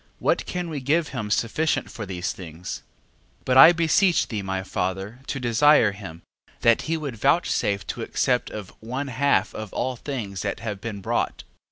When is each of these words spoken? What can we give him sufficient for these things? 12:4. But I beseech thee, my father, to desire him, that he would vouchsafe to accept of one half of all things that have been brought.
What 0.17 0.47
can 0.47 0.67
we 0.67 0.79
give 0.79 1.09
him 1.09 1.29
sufficient 1.29 1.91
for 1.91 2.07
these 2.07 2.33
things? 2.33 2.81
12:4. 3.41 3.45
But 3.45 3.57
I 3.57 3.71
beseech 3.71 4.27
thee, 4.29 4.41
my 4.41 4.63
father, 4.63 5.19
to 5.27 5.39
desire 5.39 5.91
him, 5.91 6.23
that 6.61 6.81
he 6.89 6.97
would 6.97 7.17
vouchsafe 7.17 7.85
to 7.85 8.01
accept 8.01 8.49
of 8.49 8.73
one 8.79 9.09
half 9.09 9.53
of 9.53 9.71
all 9.73 9.95
things 9.95 10.41
that 10.41 10.59
have 10.61 10.81
been 10.81 11.01
brought. 11.01 11.43